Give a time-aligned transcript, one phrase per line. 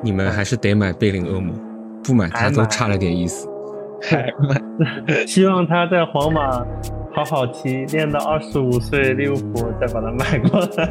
[0.00, 1.52] 你们还是得买贝林厄姆，
[2.04, 3.48] 不买他都差了点意思。
[4.00, 4.62] 还买，
[5.26, 6.64] 希望他在皇马
[7.12, 10.88] 好好踢，练到二十五岁，利物浦再把他买过来。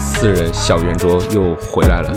[0.00, 2.10] 四人小圆桌又回来了，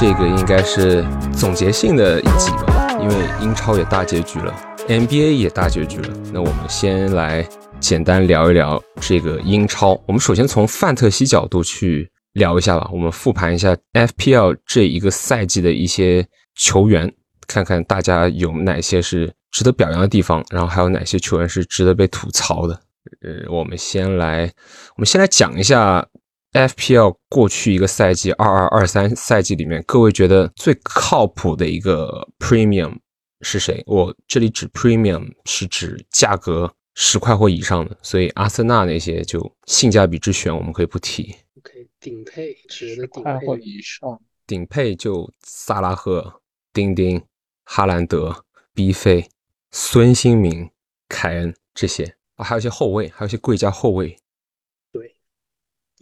[0.00, 4.52] 这个应该是总结性的一集吧，因为英超也大结局了
[4.88, 6.08] ，NBA 也大结局了。
[6.32, 7.46] 那我们先来
[7.78, 9.90] 简单聊一聊这个英超。
[10.06, 17.12] 我们首先从范特西角度去聊一下吧，我们复盘一下 FPL 这一个赛季的一些球员，
[17.46, 22.74] 看看大家有哪些是值得表扬的地方，然后还有哪些球员是值得被吐槽的。
[23.20, 24.50] 呃，我们先来，
[24.96, 26.04] 我们先来讲一下。
[26.52, 32.98] FPL 过去一个赛季，二二二三赛季里面，各位觉得最靠谱的一个 Premium
[33.40, 33.82] 是谁？
[33.86, 41.34] 我这里指 Premium 是指价格十块或以上的，所以阿森纳那些就性价比之选，我们可以不提。
[41.56, 47.22] OK，顶配指的顶配或以上，顶配就萨拉赫、丁丁、
[47.64, 49.26] 哈兰德、B 费、
[49.70, 50.68] 孙兴民、
[51.08, 54.18] 凯恩这些啊，还有一些后卫，还有一些贵价后卫。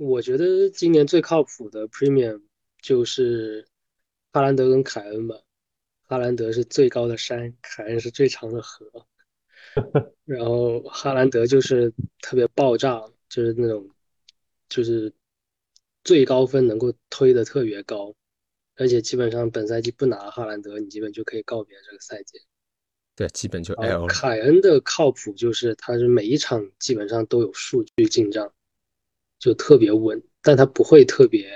[0.00, 2.40] 我觉得今年最靠谱的 Premium
[2.80, 3.66] 就是
[4.32, 5.36] 哈兰德跟凯恩吧。
[6.08, 8.86] 哈兰德是最高的山，凯恩是最长的河。
[10.24, 13.90] 然后哈兰德就是特别爆炸，就是那种
[14.70, 15.12] 就是
[16.02, 18.14] 最高分能够推的特别高，
[18.76, 22.40] 而且基本上本赛季不拿哈兰德，你基本就可以告别这个赛季。
[23.14, 24.06] 对，基本就 L。
[24.06, 28.50] 凯恩的靠谱就是他是每一场基本上都有数据进账。
[29.40, 31.46] 就特别稳，但他不会特别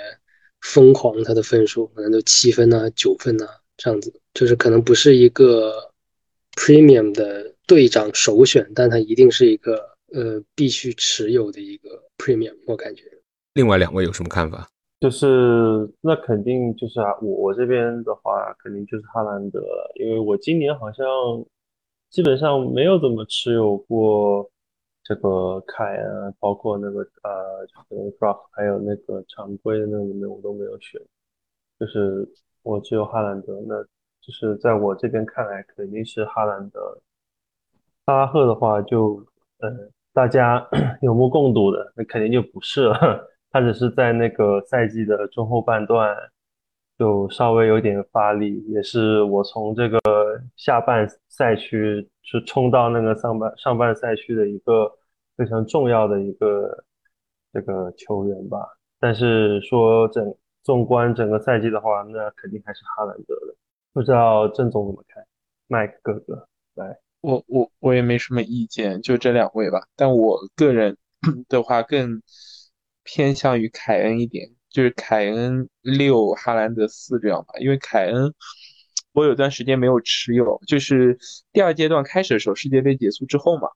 [0.62, 5.92] 疯狂，他的分数可能就七分呐、九分呐这样子，就是可能不是一个
[6.56, 9.76] premium 的队长首选，但他一定是一个
[10.12, 13.04] 呃必须持有的一个 premium，我感觉。
[13.52, 14.66] 另外两位有什么看法？
[15.00, 21.04] 就是那肯定就是啊，我我这边的话肯定就是哈兰德了，因为我今年好像
[22.08, 24.50] 基本上没有怎么持有过。
[25.04, 31.00] 这个凯恩，包括那个呃，就是 Rock，还有那个常规的那里面，我都没有选，
[31.78, 32.26] 就是
[32.62, 33.62] 我只有哈兰德。
[33.68, 33.82] 那
[34.20, 36.98] 就是在我这边看来，肯定是哈兰德。
[38.06, 39.24] 萨拉赫的话，就
[39.58, 39.70] 呃，
[40.14, 40.66] 大家
[41.02, 42.98] 有目共睹的，那肯定就不是了。
[43.52, 46.16] 他只是在那个赛季的中后半段。
[46.98, 50.00] 就稍微有点发力，也是我从这个
[50.56, 54.90] 下半赛区是冲到那个上半上半赛区的一个
[55.36, 56.84] 非常重要的一个
[57.52, 58.58] 这个球员吧。
[59.00, 63.56] 但是说整纵观整个赛季的话，那肯定还是哈兰德的。
[63.92, 65.26] 不知道郑总怎么看？
[65.66, 69.86] 麦克哥哥来，我我我也没什么意见，就这两位吧。
[69.96, 70.96] 但我个人
[71.48, 72.22] 的话更
[73.02, 74.53] 偏向于凯恩一点。
[74.74, 77.54] 就是凯恩六，哈兰德四这样吧。
[77.60, 78.34] 因为凯恩，
[79.12, 81.16] 我有段时间没有持有，就是
[81.52, 83.68] 第二阶段开始的时候，世界杯结束之后嘛，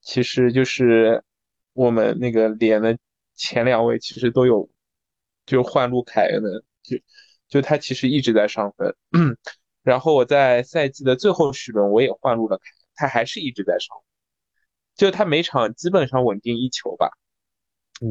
[0.00, 1.24] 其实就是
[1.72, 2.96] 我们那个连的
[3.34, 4.70] 前两位其实都有，
[5.46, 6.96] 就换入凯恩的，就
[7.48, 8.94] 就他其实一直在上分。
[9.82, 12.64] 然后我在赛季的最后十轮我也换入了凯，
[12.94, 13.96] 他还是一直在上，
[14.94, 17.10] 就他每场基本上稳定一球吧，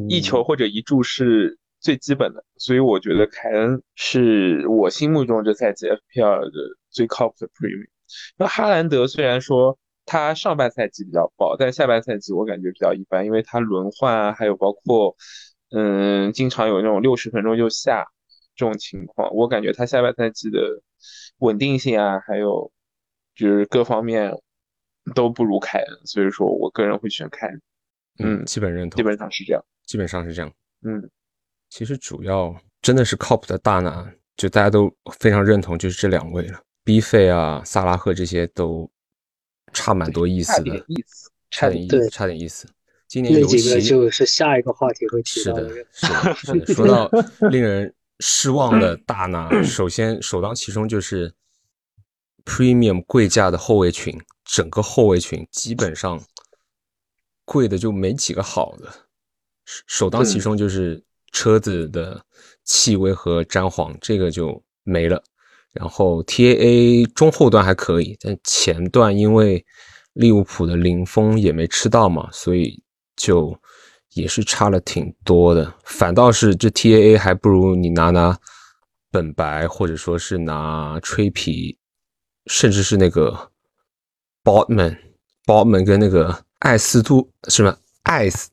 [0.10, 1.58] 一球或者一注是。
[1.84, 7.90] 最基本的，所以我觉得凯恩是我心目中这赛季 FPL 的最靠谱的 Premium。
[8.38, 15.16] 那哈兰德虽然说他上半赛季比较爆，但下半赛季我感觉比较一般，因为他轮换啊，还有包括
[15.72, 18.06] 嗯，经常有那种六十分钟就下
[18.56, 20.82] 这种情况，我感觉他下半赛季的
[21.40, 22.72] 稳定性啊，还有
[23.36, 24.32] 就是各方面
[25.14, 27.62] 都不如凯恩，所以说我个人会选凯恩。
[28.20, 30.50] 嗯，基本认同，基本上是这样，基本上是这样，
[30.86, 31.10] 嗯。
[31.74, 34.08] 其实主要真的是靠谱的大拿，
[34.38, 36.62] 就大家都非常认同，就是这两位了。
[36.84, 38.88] B 费啊，萨拉赫这些都
[39.72, 40.86] 差蛮多意思的，
[41.50, 42.68] 差点意思，差点意思。
[43.08, 45.68] 今年那几个就是下一个话题会提到的。
[45.92, 46.74] 是的， 是的。
[46.76, 47.10] 说到
[47.50, 51.34] 令人失望的 大拿，首先首当其冲就是
[52.46, 54.16] Premium 贵价的后卫群，
[54.46, 56.24] 整个后卫群基本上
[57.46, 58.94] 贵的就没几个好的，
[59.88, 61.04] 首当其冲就是。
[61.34, 62.24] 车子的
[62.64, 65.22] 气味和粘黄，这个就没了。
[65.74, 69.66] 然后 TAA 中后段还可以，但前段因为
[70.14, 72.82] 利物浦的零封也没吃到嘛，所以
[73.16, 73.60] 就
[74.14, 75.74] 也是差了挺多的。
[75.84, 78.40] 反倒是这 TAA 还不如你拿拿
[79.10, 81.78] 本白，或者说是拿吹皮，
[82.46, 83.52] 甚至是那个
[84.44, 84.96] Botman
[85.46, 87.76] Botman 跟那个艾斯杜是吗？
[88.04, 88.52] 艾斯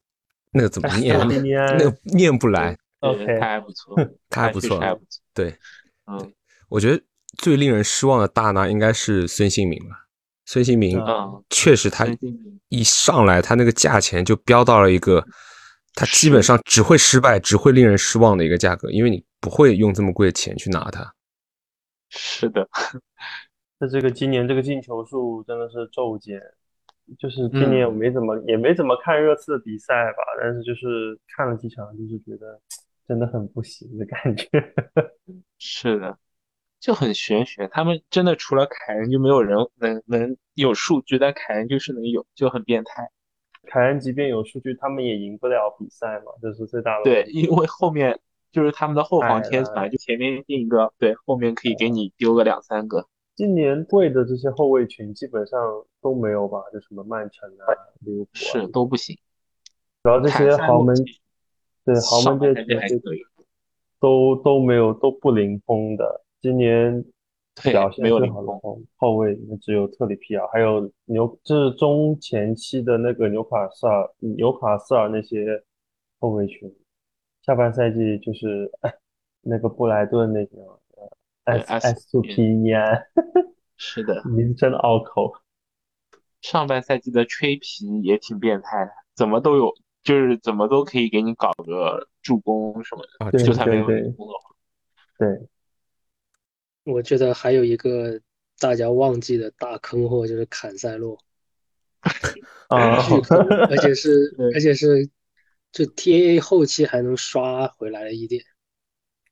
[0.53, 1.17] 那个怎么念？
[1.29, 2.77] 那个念不来。
[3.01, 3.97] OK，他还不错，
[4.29, 5.23] 他还不错，还不错。
[5.33, 5.57] 对，
[6.07, 6.33] 嗯，
[6.69, 7.03] 我觉得
[7.39, 10.07] 最令人失望的大拿应该是孙兴民吧。
[10.45, 10.99] 孙兴民
[11.49, 12.07] 确实，他
[12.69, 15.25] 一上来他那个价钱就飙到了一个，
[15.95, 21.15] 他基本上只会失败，只会令人失望的一个价格，因为你不会用这么贵的钱去拿他。
[22.11, 22.69] 是的，
[23.79, 26.39] 那这个今年这个进球数真的是骤减。
[27.19, 32.61] 就是今年我没怎么也没怎么看热刺的比赛吧，但是就是看了几场，就是觉得。
[33.09, 34.47] 真的很不行的感觉，
[35.59, 36.17] 是的，
[36.79, 37.67] 就很玄学。
[37.73, 43.11] 他们真的除了凯恩就没有人能能有数据，但凯恩就是能有，就很变态。
[43.67, 47.03] 凯恩即便有数据，他们也赢不了比赛嘛，这是最大的。
[47.03, 48.21] 对，因为后面
[48.53, 53.09] 就是他们的后防天才，就前面进一个，对，后面可以给你丢个两三个。
[53.41, 55.59] 今年贵的这些后卫群基本上
[56.03, 56.59] 都没有吧？
[56.71, 57.65] 就什么曼城啊、
[58.01, 59.17] 利物浦是都不行，
[60.03, 60.95] 主要这些豪门。
[61.87, 63.01] 对豪门这些
[63.99, 67.03] 都都没有都不灵锋的，今年
[67.63, 75.65] 表现最好的后后卫只有特里皮尔，还有纽就是中前期的那个纽卡斯尔纽卡斯尔那些
[76.19, 76.71] 后卫群，
[77.41, 78.71] 下半赛季就是
[79.41, 80.80] 那个布莱顿那个呃
[81.59, 83.07] 埃埃斯皮尼安，
[83.77, 85.35] 是的，名真拗口。
[86.41, 89.75] 上半赛季的吹皮也挺变态的，怎么都有。
[90.03, 94.57] 就是怎么都可以给你搞个助攻什么的，就算没有助攻的话。
[95.19, 95.47] 对，
[96.85, 98.19] 我觉得还有一个
[98.59, 101.23] 大家忘记的大坑货就是坎塞洛，
[102.69, 102.97] 啊，
[103.69, 105.11] 而且是而且是
[105.71, 108.43] 就 TAA 后期还能刷回来了一点，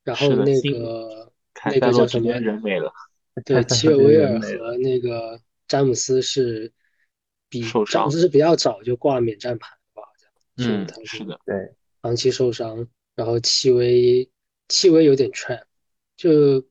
[0.05, 1.33] 然后那个
[1.67, 2.93] 那个叫什么人没了，
[3.45, 6.73] 对， 齐尔维尔和那个詹姆斯是
[7.49, 9.69] 比詹姆斯是比较早就挂免战牌。
[10.61, 11.73] 嗯，是的，对，
[12.03, 14.29] 长期受伤，然后戚薇，
[14.67, 15.63] 戚薇有点 trap，
[16.17, 16.67] 就，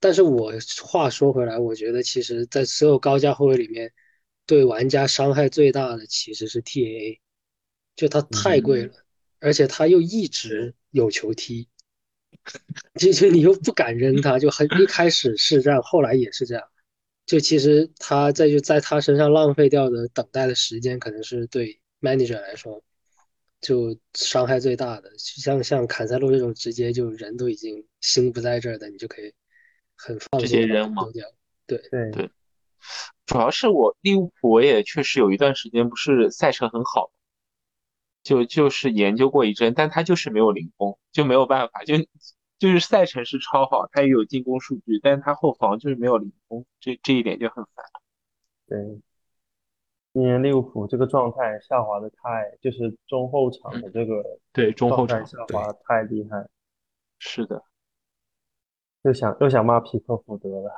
[0.00, 0.50] 但是我
[0.82, 3.92] 话说回来，我觉得其实，在所有高价后卫里面，
[4.46, 7.20] 对玩家伤害最大的其实是 TAA，
[7.94, 8.94] 就他太贵了，
[9.40, 11.68] 而且他又一直有球踢，
[12.98, 16.64] 就就你又不敢扔他，就很一开始是这样，后来也是这样，
[17.26, 22.82] 就其实他在就在他身上浪费掉的等待的时间，可能是对 manager 来说。
[23.60, 29.32] 就伤害最大的，像像坎塞洛这种直接就人都已经心不在这儿的，你就可以
[29.94, 31.04] 很放这些人吗？
[31.64, 32.28] 对对对，
[33.24, 37.11] 主要是我利物浦，我也确实有一段时间不是赛程很好，
[38.22, 41.94] 就就是研究过一阵，但他就是没有零封，就没有办法，就
[42.58, 47.84] 就是赛程是超好，他也有进攻数据，但是他后防就是没有零封，这这一点就很烦。
[48.66, 49.00] 对。
[50.14, 54.22] 今年利物浦这个状态下滑的太，就是中后场的这个
[54.52, 56.46] 对中后场下滑太厉害。
[57.18, 57.64] 是的，
[59.04, 60.70] 又想又想骂皮克福德了。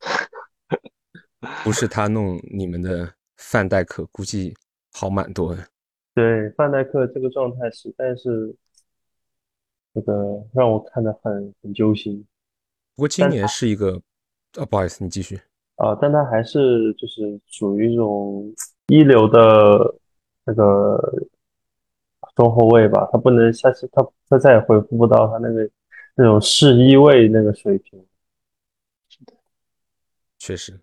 [1.62, 4.56] 不是他弄你们的范戴克，估计
[4.94, 5.68] 好蛮多的。
[6.20, 8.54] 对，范戴克这个状态实在是，
[9.94, 10.12] 这个
[10.52, 12.26] 让我看得很很揪心。
[12.94, 13.98] 不过今年是一个，
[14.58, 15.40] 啊，不好意思，你继续。
[15.76, 18.54] 啊，但他还是就是属于一种
[18.88, 19.94] 一流的
[20.44, 21.00] 那个
[22.34, 25.70] 中后卫吧，他不能下次他他再也恢复不到他那个
[26.16, 28.06] 那种世一位那个水平。
[30.38, 30.78] 确实。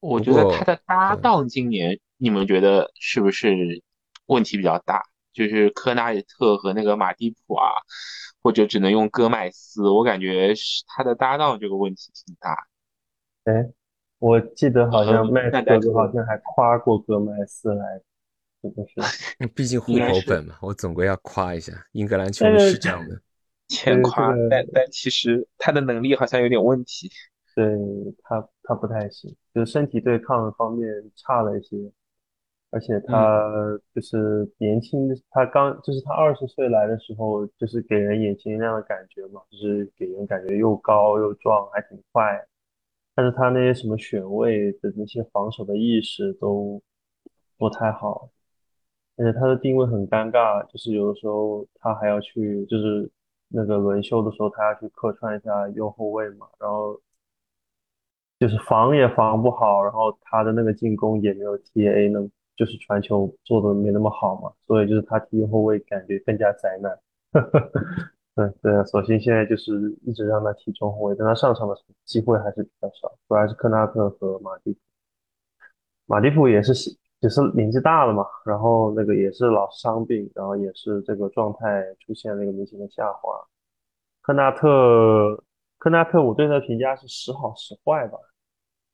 [0.00, 3.82] 我觉得他的搭档今年你们觉得是不是
[4.28, 5.02] 问题比较大？
[5.30, 7.70] 就是科纳里特和那个马蒂普啊，
[8.42, 12.56] 或者只能用戈麦斯，我感觉是他的搭档这个问题挺大。
[13.44, 13.70] 哎，
[14.18, 15.60] 我记得好像麦克
[15.94, 17.84] 好像还夸过戈麦斯来，
[18.62, 19.46] 是不是？
[19.54, 21.72] 毕竟户口本嘛，我总归要夸一下。
[21.92, 23.20] 英格兰球迷是这样的，
[23.68, 27.08] 欠夸，但但其实他的能力好像有点问题。
[27.54, 27.64] 对
[28.24, 31.76] 他，他不太行，就是身体对抗方面差了一些，
[32.70, 42.46] 而且他就是年轻，他刚就是他二十岁来的时候，就是给人眼前一亮的感觉嘛，就是给人感觉又高又壮，还挺快。
[43.14, 46.80] 但是他那些什么选位的那些防守的意识都
[47.56, 48.28] 不太好，
[49.16, 53.10] 而且他的定位很尴尬，就是有的时候他还要去，就是
[53.48, 57.00] 那个轮休的时候他要去客串一下右后卫嘛，然后
[58.38, 66.98] 就是防也防不好，然后他的那个进攻也没有 TA 能，就是传球做的没那么好嘛，所以就是他踢右后卫感觉更加灾难，
[68.34, 71.74] 对对，索性现在就是一直让他踢中后卫，但他上场的
[72.04, 74.76] 机会还是比较少，主要是科纳特和马蒂。
[76.06, 76.72] 马蒂普也是
[77.20, 83.30] 也是年纪大了嘛，然后那个也是老伤病，然后也是这个状态出现了一个明显的下滑。
[84.22, 85.42] 科纳特，
[85.78, 88.18] 科纳特，我对他的评价是时好时坏吧，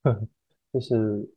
[0.73, 1.29] 就是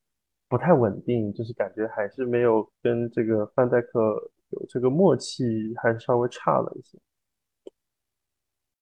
[0.49, 6.97] 不太稳定，就是感觉还是没有跟这个范戴克有这个默契，还是稍微差了一些。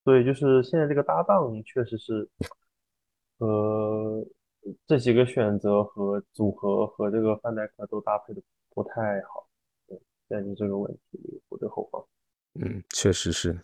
[0.03, 2.29] 所以就是现在这个搭档确实是，
[3.39, 4.23] 呃，
[4.85, 9.47] 这几个选择和组合和这个范戴克都搭配的不太好，
[9.87, 12.05] 对，在就这个问题，我的后方。
[12.61, 13.59] 嗯，确实是。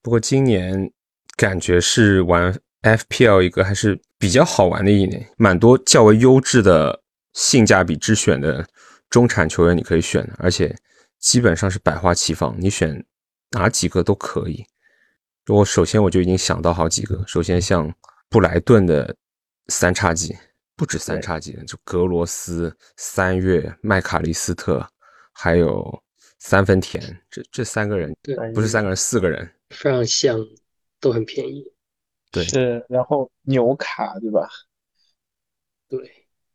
[0.00, 0.90] 不过今年
[1.36, 7.01] 感觉是玩 FPL 一个还是比较好玩的一年，蛮多较为优质的
[7.32, 8.66] 性价比之选的
[9.08, 10.74] 中产球员你可以选，而且
[11.18, 13.04] 基本上是百花齐放，你选
[13.50, 14.64] 哪几个都可以。
[15.48, 17.92] 我首先我就已经想到好几个，首先像
[18.28, 19.14] 布莱顿的
[19.68, 20.36] 三叉戟，
[20.76, 24.86] 不止三叉戟，就格罗斯、三月、麦卡利斯特，
[25.32, 26.02] 还有
[26.38, 30.38] 三分田，这这三个人，对，不是三个人，四个人，非常像，
[31.00, 31.64] 都很便宜。
[32.30, 34.48] 对，是，然后纽卡对吧？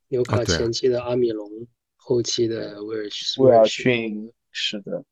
[0.10, 1.50] 对，纽卡前期的阿米隆，
[1.96, 3.10] 后期的威尔
[3.40, 5.04] 威尔逊，是的。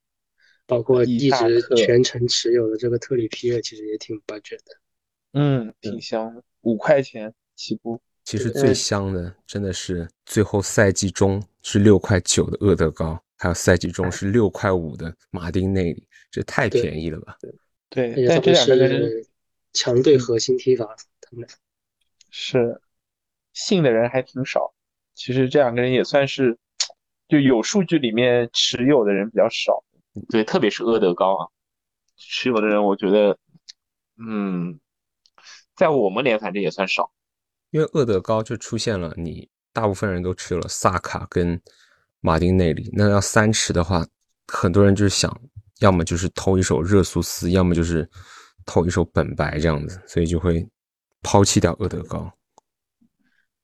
[0.68, 4.76] 包括一直全程持有的这个特里皮尔，其实也挺 budget 的，
[5.34, 8.02] 嗯，挺香，五块钱起步。
[8.24, 17.38] 其实最香的真的是最后赛季中是六块九的厄德高，还有赛季中是六块五的马丁内里，这太便宜了吧？
[17.90, 19.24] 对，但这两个人
[19.72, 21.48] 强队核心踢法，他们
[22.32, 22.82] 是
[23.54, 24.74] 信的人还挺少。
[25.16, 26.58] 其实这两个人也算是
[27.28, 29.84] 就有数据里面持有的人比较少。
[30.30, 31.48] 对，特别是阿德高啊，
[32.16, 33.38] 持有的人我觉得，
[34.18, 34.80] 嗯，
[35.76, 37.12] 在我们联反正也算少，
[37.72, 41.62] 因为厄德高就出现了，你大部分人都持有了萨卡跟
[42.22, 44.06] 马丁内里，那要三持的话，
[44.48, 45.38] 很多人就是想，
[45.80, 48.10] 要么就是偷一手热苏斯，要么就是
[48.66, 50.66] 偷一手本白这样子，所以就会
[51.22, 52.32] 抛弃掉厄德高。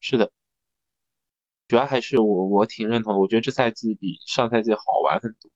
[0.01, 0.29] 是的，
[1.71, 5.49] 主要还是我我挺认同的，我觉得这赛季比上赛季好玩很多。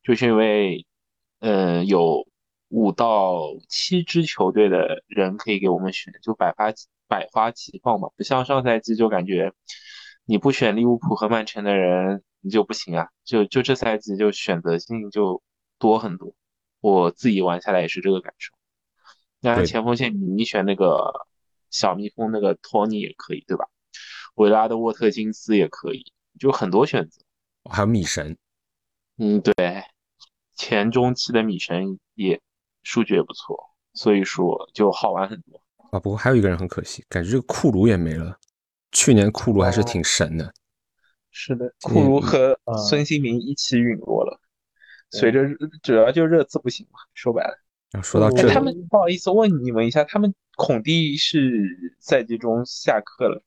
[0.00, 0.86] 就是因为，
[1.40, 2.24] 呃，有
[2.68, 6.72] 五到七支球队的人可以给我们选，就百花
[7.08, 8.10] 百花齐放嘛。
[8.16, 9.52] 不像上赛季，就感觉
[10.24, 13.08] 你不选利物浦和曼城的人，你就不行啊。
[13.24, 15.42] 就就这赛季就选择性就
[15.80, 16.32] 多很多。
[16.80, 18.54] 我自己玩下来也是这个感受。
[19.40, 21.26] 那前锋线，你你选那个
[21.70, 23.66] 小蜜蜂那个托尼也可以，对吧？
[24.40, 26.02] 维拉的沃特金斯也可以，
[26.38, 27.20] 就很多选择。
[27.70, 28.38] 还有米神。
[29.18, 29.52] 嗯，对，
[30.56, 32.40] 前中期的米神也
[32.82, 33.54] 数据也不错，
[33.92, 35.60] 所以说就好玩很多
[35.92, 36.00] 啊。
[36.00, 38.38] 不过还有一个人很可惜，感觉这个库卢也没了。
[38.92, 40.50] 去年库卢还是挺神的。
[41.30, 44.40] 是的，库卢和孙兴民一起陨落了。
[45.10, 45.44] 随着
[45.82, 47.60] 主要就热刺不行嘛，说白了。
[47.92, 53.42] 啊，说到这，他们不好意思问你们一下，他们孔蒂是赛季中下课了？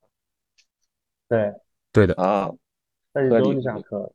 [1.33, 1.51] 对，
[1.91, 2.47] 对的啊，
[3.11, 4.13] 赛季中下课。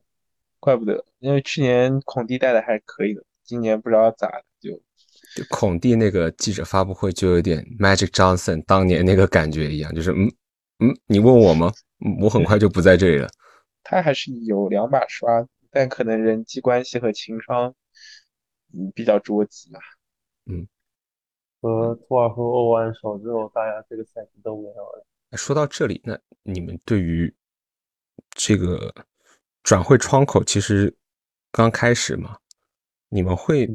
[0.60, 4.70] 怪不得，因为去年孔蒂带的还是可以的，今年不知道咋的就。
[5.37, 10.26] 就孔蒂那个记者发布会就有点 Magic Johnson 当年那个感觉一样，就是嗯
[10.78, 11.72] 嗯，你问我吗？
[12.20, 13.28] 我很快就不在这里了。
[13.82, 17.75] 他还是有两把刷，但可能人际关系和情商
[18.72, 19.80] 嗯比较捉急吧。
[20.46, 20.66] 嗯，
[21.60, 25.06] 和托尔和欧完手之后，大家这个赛季都没有了。
[25.37, 27.32] 说到这里，那你们对于
[28.30, 28.94] 这个？
[29.64, 30.97] 转会窗口其实
[31.52, 32.38] 刚开始嘛，
[33.11, 33.68] 你们会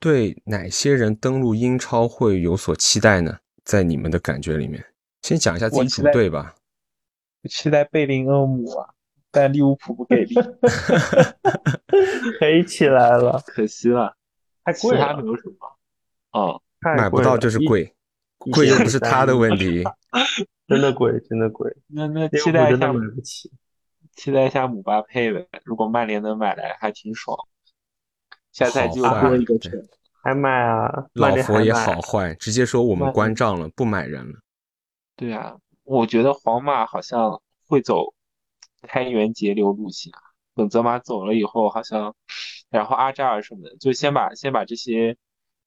[0.00, 3.40] 对哪些人登陆英超会有所期待呢？
[3.62, 4.82] 在你们的感觉里面，
[5.20, 6.54] 先讲一下自己主队吧。
[7.50, 8.88] 期待贝林厄姆啊，
[9.30, 10.34] 但利物浦不给力，
[12.40, 14.16] 黑起来了，可惜了，
[14.64, 15.20] 太贵了。
[15.20, 15.78] 没有什么，
[16.32, 17.94] 哦，买不到就是贵，
[18.52, 19.82] 贵又不是他的问题，
[20.68, 21.74] 真的贵，真的贵。
[21.86, 23.50] 那那期待一下买不起。
[24.16, 27.36] 期待一下姆巴佩呗，如果曼联能买来，还挺爽。
[28.52, 29.70] 下赛季又多一个车，
[30.22, 31.06] 还买啊？
[31.14, 34.38] 老佛爷好坏，直接说我们关账了，不买人了。
[35.16, 38.14] 对啊，我觉得皇马好像会走
[38.82, 40.12] 开源节流路线。
[40.54, 42.14] 本泽马走了以后，好像，
[42.70, 45.16] 然后阿扎尔什么的，就先把先把这些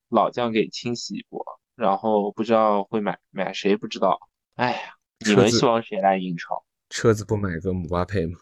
[0.07, 4.19] 老将给清洗一波，然后不知道会买买谁，不知道。
[4.55, 4.79] 哎呀，
[5.25, 6.65] 你们希望谁来英超？
[6.89, 8.39] 车子不买个姆巴佩吗？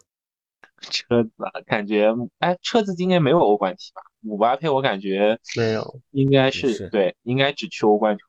[0.81, 4.01] 车子啊，感觉哎，车子今年没有欧冠踢吧？
[4.21, 8.25] 姆巴佩我感觉没有，应该是是对，应该只去欧冠球，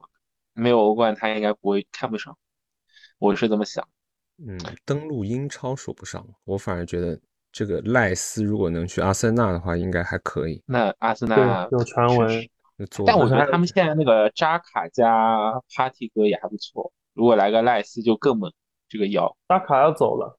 [0.53, 2.37] 没有欧冠他应该不会看不上，
[3.19, 3.87] 我是这么想。
[4.39, 7.19] 嗯，登陆英超说不上，我反而觉得
[7.53, 10.63] 这个赖斯如果能去阿森纳的话，应该还可以。
[10.67, 12.49] 那阿森纳，有传闻，
[13.07, 18.53] 但我觉得他们现在那个扎卡加 Party 哥也还不错，如果来个赖斯就更猛，
[18.89, 20.39] 这个腰扎卡要走了，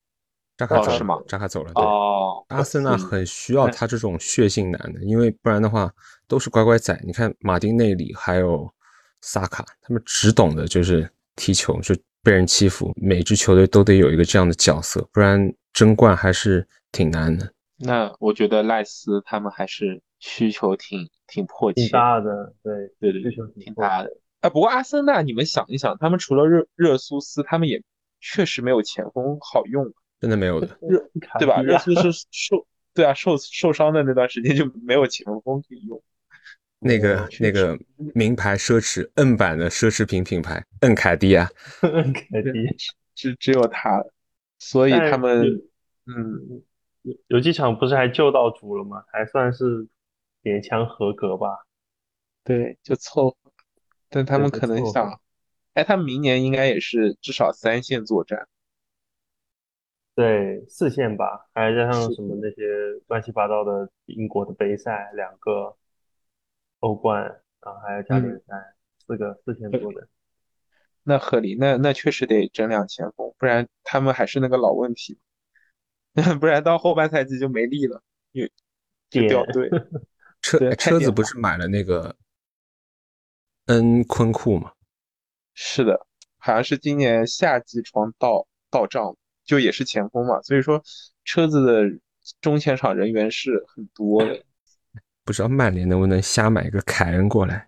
[0.55, 1.83] 扎卡走了，哦是吗扎卡走了，对。
[1.83, 5.91] 哦，阿森纳嗯很需要他这种血性男的，因为不然的话
[6.27, 6.99] 都是乖乖仔。
[7.03, 8.69] 你看马丁内里还有
[9.21, 12.93] 萨卡，他们只懂得就是踢球，就被人欺负。
[12.95, 17.51] 每支球队都得有一个这样的角色，不然争冠还是挺难的。
[17.79, 24.09] 那我觉得赖斯他们还是需求挺挺迫切挺切，大的，对，对对对需求，挺大的。
[24.41, 27.83] 啊，不过阿森纳，你们想一想，他们除了热热苏斯，他们也
[28.19, 31.61] 确实没有前锋好用，真的没有的， 热卡对吧？
[31.61, 36.01] 热苏斯 受对啊受受伤的那段时间就没有前锋可以用。
[36.79, 37.75] 那个那个
[38.13, 41.45] 名牌奢侈 N 版的奢侈品品牌 N 凯迪亚，
[41.81, 42.71] 卡地亚，
[43.15, 44.05] 只只有他，
[44.59, 45.59] 所以他们
[46.05, 46.61] 嗯，
[47.01, 49.03] 有有几场不是还救到主了吗？
[49.11, 49.87] 还算是
[50.47, 51.65] 勉强合格吧。
[52.45, 53.35] 对，就凑合。
[54.07, 55.19] 但他们可能想，
[55.73, 58.47] 哎，他们明年应该也是至少三线作战。
[60.15, 62.63] 对，四线吧，还加上什么那些
[63.07, 65.75] 乱七八糟的英国的杯赛，两个
[66.79, 67.21] 欧冠，
[67.61, 68.75] 然后还有加联嗯赛，
[69.05, 70.07] 四个四线对做的。
[71.03, 75.19] 那合理，那那确实得整两前锋，不然他们还是那个老问题，
[76.39, 78.01] 不然到后半赛季就没力了，
[78.33, 78.47] 就
[79.09, 79.69] 就掉队。
[80.41, 82.15] 车车子不是买了那个
[83.65, 84.71] 恩昆库吗？
[85.53, 86.05] 是的，
[86.37, 90.83] 好像是今年夏季窗到到账，就也是前锋嘛，所以说
[91.25, 91.99] 车子的
[92.41, 94.43] 中前场人员是很多的。
[95.25, 97.67] 不知道曼联能不能瞎买个凯恩过来？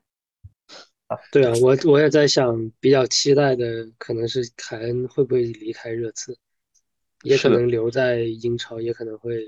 [1.32, 6.38] 对啊，我我也在想，比较期待的可能是凯恩会不会离开热刺，
[7.24, 9.44] 也可能留在英超，也可能会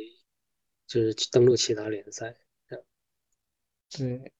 [0.88, 2.36] 就是登陆其他联赛。
[3.98, 4.32] 对，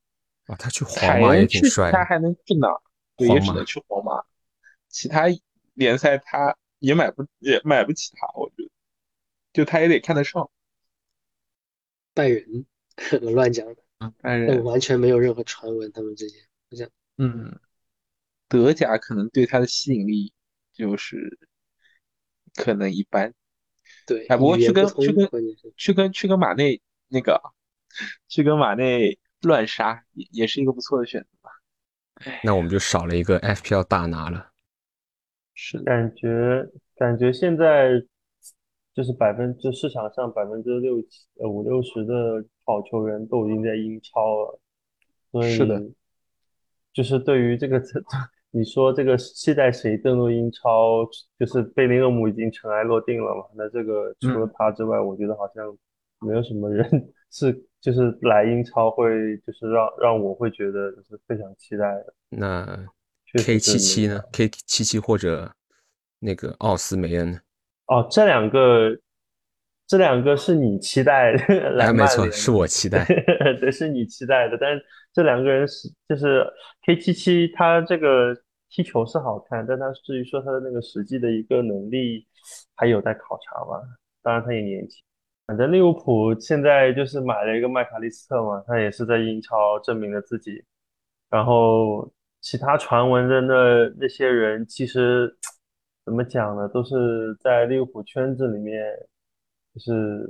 [0.46, 1.92] 啊，他去皇马也挺帅的。
[1.92, 2.82] 他还能去哪儿？
[3.18, 4.24] 对，也只能去皇马，
[4.88, 5.26] 其他
[5.74, 8.70] 联赛他也买不也买不起他，我觉得，
[9.54, 10.50] 就他也得看得上。
[12.14, 13.84] 拜仁，可能乱讲的，
[14.22, 17.60] 拜仁，完全没有任何传闻，他们之间好像嗯，
[18.48, 20.34] 德甲可能对他的吸引力
[20.74, 21.38] 就是
[22.56, 23.34] 可能一般。
[24.06, 25.30] 对哎，不过去跟去，跟
[25.78, 27.42] 去跟去跟马内那个，
[28.28, 31.52] 去跟马内乱杀也也是一个不错的选择吧。
[32.44, 34.52] 那我们就少了一个 FPL 大拿了。
[35.54, 37.92] 是的，感觉感觉现在
[38.94, 44.60] 就是百分就市场上百分之六七呃五六十的好球员都已经在英超了，
[45.32, 45.82] 所以是的
[46.94, 47.82] 就是对于这个
[48.52, 51.06] 你说这个期待谁登陆英超，
[51.40, 53.46] 就是贝林厄姆已经尘埃落定了嘛？
[53.56, 55.66] 那这个除了嗯他之外，我觉得好像
[56.20, 56.86] 没有什么人
[57.32, 62.14] 是就是来英超会就是让让我会觉得就是非常期待的。
[62.30, 62.66] 那
[63.34, 65.52] K 是七七呢？K 七七或者
[66.20, 67.40] 那个奥斯梅恩呢？
[67.88, 68.98] 哦，这两个，
[69.88, 73.04] 这两个是你期待来哎，没错，联是我期待。
[73.60, 76.46] 对，是你期待的，但是这两个人是就是
[76.86, 78.34] K 七七，他这个
[78.70, 82.26] 踢球是好看，但他至于说他的那个实际的一个能力
[82.76, 83.82] 还有待考察吧。
[84.22, 85.04] 当然他也年轻，
[85.52, 90.64] 反正利物浦现在就是买了一个麦卡利斯特嘛，他也是在英超证明了自己。
[91.30, 92.10] 然后
[92.40, 95.36] 其他传闻的那那些人，其实
[96.06, 98.82] 怎么讲呢，都是在利物浦圈子里面，
[99.74, 100.26] 就是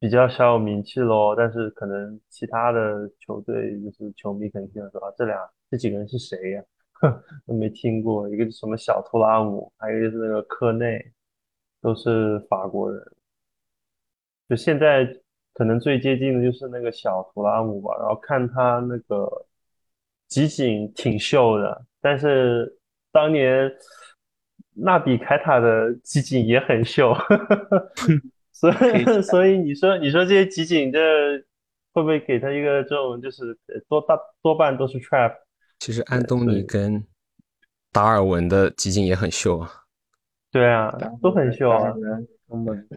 [0.00, 1.36] 比较小有名气咯。
[1.36, 5.38] 但是可能其他的球队就是球迷可能听说啊，这俩
[5.70, 6.64] 这几个人是谁呀？
[7.46, 8.28] 都没听过。
[8.28, 11.12] 一个是什么小图拉姆，还有一个是那个科内，
[11.80, 13.00] 都是法国人。
[14.48, 15.06] 就现在
[15.52, 19.46] 可能最接近的就是那个小图拉姆吧，然后看他那个
[20.28, 22.78] 集锦挺秀的，但是
[23.12, 23.70] 当年
[24.74, 27.14] 纳比凯塔的集锦也很秀，
[28.52, 30.98] 所以所以你说你说这些集锦这
[31.92, 33.56] 会不会给他一个这种就是
[33.88, 35.32] 多大多半都是 trap？
[35.78, 37.04] 其实安东所以尼跟
[37.92, 39.70] 达尔文的集锦也很秀啊。
[40.50, 41.92] 对啊，都很秀啊。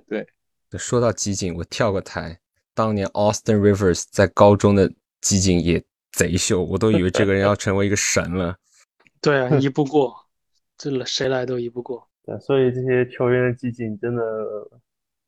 [0.07, 0.27] 对，
[0.75, 2.39] 说到集锦，我跳个台，
[2.73, 8.58] 当年 Austin Rivers 在高中的集锦也贼秀，我都以为这个人要成为一个神了。
[9.21, 10.15] 对啊， 一步过，
[10.77, 12.10] 这谁来都一步过。
[12.23, 14.23] 对，所以这些球员的集锦真的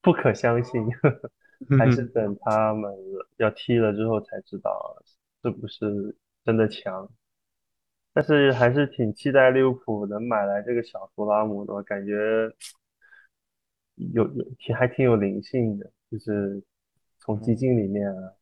[0.02, 0.82] 不可相信，
[1.78, 2.92] 还是等他们
[3.38, 4.98] 要踢了之后才知道
[5.44, 7.08] 是不是真的强。
[8.12, 12.52] 但是还是挺期待利物浦能买来这个小图拉姆的，感觉
[14.14, 16.62] 有有挺还挺有灵性的，就是
[17.20, 18.34] 从基金里面啊。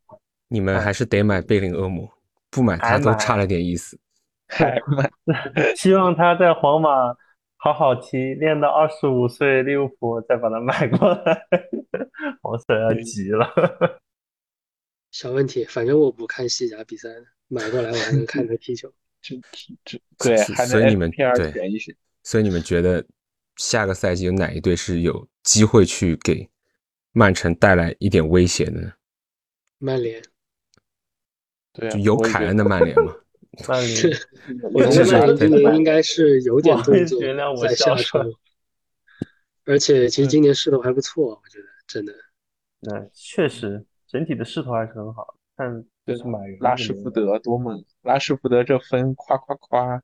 [0.47, 2.09] 你们还是得买贝林厄姆，
[2.49, 3.99] 不买他都差了点意思。
[4.47, 5.11] 还买，
[5.75, 7.13] 希望他在皇马
[7.57, 11.41] 好好踢，练到二十五岁，利物浦再把他买过来。
[12.41, 13.49] 黄色要急了。
[15.11, 18.89] 小问题，反正我不看西甲比赛的，买过来我还能看他踢球。
[19.19, 19.35] 这
[19.83, 21.51] 这对，还所以你们对，
[22.23, 23.03] 所以你们觉得
[23.57, 26.49] 下个赛季有哪一队是有机会去给
[27.11, 28.93] 曼城带来一点威胁的呢？
[29.79, 30.21] 曼联。
[31.73, 33.13] 对，有凯恩的曼联吗？
[33.67, 34.11] 曼联，
[34.73, 38.21] 我觉得曼联今年应该是有点动作在下冲，
[39.65, 42.13] 而且其实今年势头还不错，我觉得真的。
[42.79, 45.35] 那，确实，整体的势头还是很好。
[45.55, 50.03] 但就是买拉什福德多猛，拉什福德这分夸夸夸。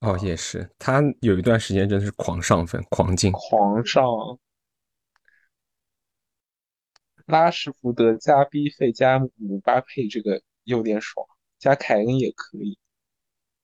[0.00, 4.02] 哦，也是，他有一段时间真的是狂上分，狂进，狂上。
[7.26, 11.24] 拉什福德加 B 费加姆巴佩，这个有点爽。
[11.58, 12.78] 加凯恩也可以。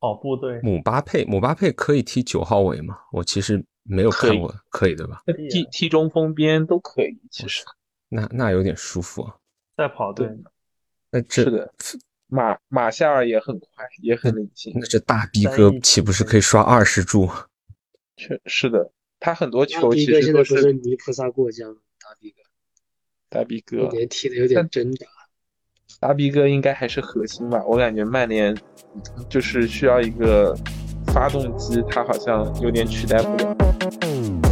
[0.00, 0.60] 哦，部队。
[0.60, 2.98] 姆巴佩，姆巴佩可以踢九号位吗？
[3.10, 5.22] 我其实没有看过，可以对吧？
[5.50, 7.64] 踢踢中锋边都可以，其实。
[8.08, 9.36] 那那有点舒服啊。
[9.76, 10.28] 在跑队。
[11.10, 11.74] 那这是的，
[12.28, 13.68] 马马夏尔也很快，
[14.02, 14.72] 也很灵性。
[14.76, 17.28] 那这大逼哥岂不是可以刷二十注？
[18.16, 22.36] 确是的，他很多球其实都是泥菩萨过江，大逼哥。
[23.28, 25.06] 大逼哥，踢的有点挣扎。
[26.00, 27.62] 大逼哥应该还是核心吧？
[27.66, 28.56] 我感觉曼联
[29.28, 30.56] 就是需要一个
[31.08, 34.45] 发动机，他好像有点取代不了。